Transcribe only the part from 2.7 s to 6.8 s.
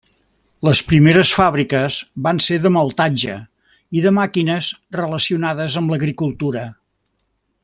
maltatge i de màquines relacionades amb l'agricultura.